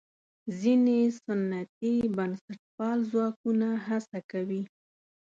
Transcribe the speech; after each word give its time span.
ځینې 0.59 0.99
سنتي 1.25 1.93
بنسټپال 2.17 2.97
ځواکونه 3.11 3.67
هڅه 3.87 4.19
کوي. 4.31 4.61